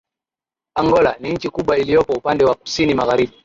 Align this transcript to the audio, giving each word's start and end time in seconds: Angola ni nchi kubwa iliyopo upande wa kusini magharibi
Angola 0.75 1.15
ni 1.19 1.33
nchi 1.33 1.49
kubwa 1.49 1.77
iliyopo 1.77 2.13
upande 2.13 2.45
wa 2.45 2.55
kusini 2.55 2.93
magharibi 2.93 3.33